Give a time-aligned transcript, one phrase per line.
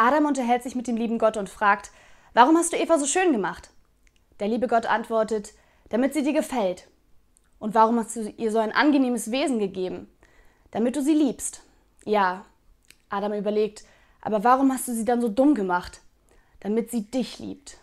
[0.00, 1.90] Adam unterhält sich mit dem lieben Gott und fragt,
[2.32, 3.68] warum hast du Eva so schön gemacht?
[4.38, 5.52] Der liebe Gott antwortet,
[5.90, 6.88] damit sie dir gefällt.
[7.58, 10.08] Und warum hast du ihr so ein angenehmes Wesen gegeben?
[10.70, 11.62] Damit du sie liebst.
[12.06, 12.46] Ja,
[13.10, 13.84] Adam überlegt,
[14.22, 16.00] aber warum hast du sie dann so dumm gemacht?
[16.60, 17.76] Damit sie dich liebt.